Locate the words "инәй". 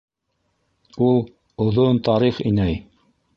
2.53-2.81